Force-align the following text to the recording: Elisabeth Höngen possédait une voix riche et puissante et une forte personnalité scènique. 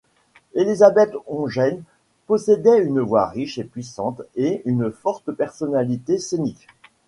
Elisabeth 0.55 1.13
Höngen 1.29 1.83
possédait 2.25 2.79
une 2.83 3.01
voix 3.01 3.27
riche 3.27 3.59
et 3.59 3.63
puissante 3.63 4.23
et 4.35 4.63
une 4.65 4.89
forte 4.89 5.31
personnalité 5.31 6.17
scènique. 6.17 6.67